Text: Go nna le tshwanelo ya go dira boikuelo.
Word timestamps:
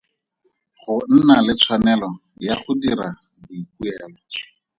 Go 0.83 0.95
nna 1.15 1.35
le 1.45 1.53
tshwanelo 1.59 2.09
ya 2.45 2.53
go 2.61 2.71
dira 2.81 3.07
boikuelo. 3.43 4.17